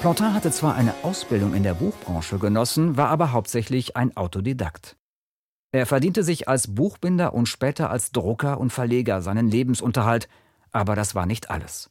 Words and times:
Plantin 0.00 0.32
hatte 0.32 0.52
zwar 0.52 0.76
eine 0.76 0.94
Ausbildung 1.02 1.54
in 1.54 1.64
der 1.64 1.74
Buchbranche 1.74 2.38
genossen, 2.38 2.96
war 2.96 3.08
aber 3.08 3.32
hauptsächlich 3.32 3.96
ein 3.96 4.16
Autodidakt. 4.16 4.96
Er 5.72 5.86
verdiente 5.86 6.22
sich 6.22 6.46
als 6.46 6.72
Buchbinder 6.72 7.34
und 7.34 7.46
später 7.46 7.90
als 7.90 8.12
Drucker 8.12 8.60
und 8.60 8.72
Verleger 8.72 9.22
seinen 9.22 9.48
Lebensunterhalt, 9.48 10.28
aber 10.70 10.94
das 10.94 11.16
war 11.16 11.26
nicht 11.26 11.50
alles. 11.50 11.90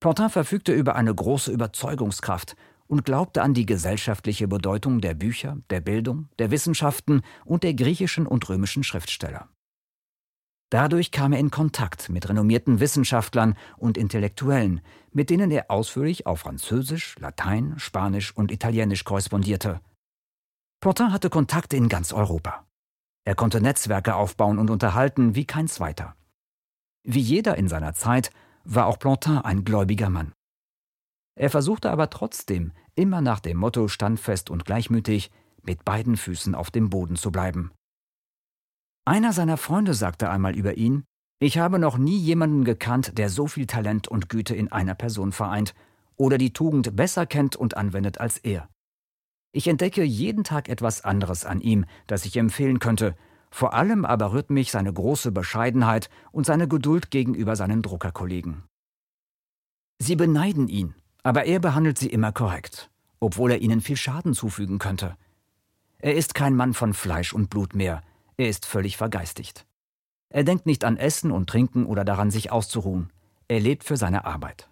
Plantin 0.00 0.28
verfügte 0.28 0.72
über 0.72 0.96
eine 0.96 1.14
große 1.14 1.52
Überzeugungskraft 1.52 2.56
und 2.88 3.04
glaubte 3.04 3.42
an 3.42 3.54
die 3.54 3.64
gesellschaftliche 3.64 4.48
Bedeutung 4.48 5.00
der 5.00 5.14
Bücher, 5.14 5.58
der 5.70 5.80
Bildung, 5.80 6.28
der 6.40 6.50
Wissenschaften 6.50 7.22
und 7.44 7.62
der 7.62 7.74
griechischen 7.74 8.26
und 8.26 8.48
römischen 8.48 8.82
Schriftsteller. 8.82 9.48
Dadurch 10.74 11.12
kam 11.12 11.32
er 11.32 11.38
in 11.38 11.52
Kontakt 11.52 12.08
mit 12.08 12.28
renommierten 12.28 12.80
Wissenschaftlern 12.80 13.56
und 13.76 13.96
Intellektuellen, 13.96 14.80
mit 15.12 15.30
denen 15.30 15.52
er 15.52 15.70
ausführlich 15.70 16.26
auf 16.26 16.40
Französisch, 16.40 17.14
Latein, 17.20 17.74
Spanisch 17.78 18.36
und 18.36 18.50
Italienisch 18.50 19.04
korrespondierte. 19.04 19.80
Plantin 20.80 21.12
hatte 21.12 21.30
Kontakte 21.30 21.76
in 21.76 21.88
ganz 21.88 22.12
Europa. 22.12 22.66
Er 23.24 23.36
konnte 23.36 23.60
Netzwerke 23.60 24.16
aufbauen 24.16 24.58
und 24.58 24.68
unterhalten 24.68 25.36
wie 25.36 25.44
kein 25.44 25.68
zweiter. 25.68 26.16
Wie 27.04 27.20
jeder 27.20 27.56
in 27.56 27.68
seiner 27.68 27.94
Zeit 27.94 28.32
war 28.64 28.86
auch 28.86 28.98
Plantin 28.98 29.38
ein 29.38 29.64
gläubiger 29.64 30.10
Mann. 30.10 30.32
Er 31.36 31.50
versuchte 31.50 31.88
aber 31.88 32.10
trotzdem, 32.10 32.72
immer 32.96 33.20
nach 33.20 33.38
dem 33.38 33.58
Motto 33.58 33.86
standfest 33.86 34.50
und 34.50 34.64
gleichmütig, 34.64 35.30
mit 35.62 35.84
beiden 35.84 36.16
Füßen 36.16 36.56
auf 36.56 36.72
dem 36.72 36.90
Boden 36.90 37.14
zu 37.14 37.30
bleiben. 37.30 37.70
Einer 39.06 39.34
seiner 39.34 39.58
Freunde 39.58 39.92
sagte 39.92 40.30
einmal 40.30 40.56
über 40.56 40.78
ihn, 40.78 41.04
ich 41.38 41.58
habe 41.58 41.78
noch 41.78 41.98
nie 41.98 42.16
jemanden 42.16 42.64
gekannt, 42.64 43.18
der 43.18 43.28
so 43.28 43.46
viel 43.46 43.66
Talent 43.66 44.08
und 44.08 44.30
Güte 44.30 44.54
in 44.54 44.72
einer 44.72 44.94
Person 44.94 45.32
vereint 45.32 45.74
oder 46.16 46.38
die 46.38 46.54
Tugend 46.54 46.96
besser 46.96 47.26
kennt 47.26 47.54
und 47.54 47.76
anwendet 47.76 48.18
als 48.18 48.38
er. 48.38 48.68
Ich 49.52 49.68
entdecke 49.68 50.02
jeden 50.04 50.42
Tag 50.42 50.68
etwas 50.68 51.04
anderes 51.04 51.44
an 51.44 51.60
ihm, 51.60 51.84
das 52.06 52.24
ich 52.24 52.36
empfehlen 52.36 52.78
könnte, 52.78 53.14
vor 53.50 53.74
allem 53.74 54.04
aber 54.06 54.32
rührt 54.32 54.50
mich 54.50 54.70
seine 54.70 54.92
große 54.92 55.32
Bescheidenheit 55.32 56.08
und 56.32 56.46
seine 56.46 56.66
Geduld 56.66 57.10
gegenüber 57.10 57.56
seinen 57.56 57.82
Druckerkollegen. 57.82 58.64
Sie 59.98 60.16
beneiden 60.16 60.68
ihn, 60.68 60.94
aber 61.22 61.44
er 61.44 61.60
behandelt 61.60 61.98
sie 61.98 62.08
immer 62.08 62.32
korrekt, 62.32 62.90
obwohl 63.20 63.50
er 63.50 63.60
ihnen 63.60 63.80
viel 63.80 63.96
Schaden 63.96 64.34
zufügen 64.34 64.78
könnte. 64.78 65.16
Er 65.98 66.14
ist 66.14 66.34
kein 66.34 66.56
Mann 66.56 66.74
von 66.74 66.94
Fleisch 66.94 67.32
und 67.32 67.48
Blut 67.50 67.74
mehr, 67.74 68.02
er 68.36 68.48
ist 68.48 68.66
völlig 68.66 68.96
vergeistigt. 68.96 69.66
Er 70.30 70.44
denkt 70.44 70.66
nicht 70.66 70.84
an 70.84 70.96
Essen 70.96 71.30
und 71.30 71.48
Trinken 71.48 71.86
oder 71.86 72.04
daran, 72.04 72.30
sich 72.30 72.50
auszuruhen. 72.50 73.12
Er 73.46 73.60
lebt 73.60 73.84
für 73.84 73.96
seine 73.96 74.24
Arbeit. 74.24 74.68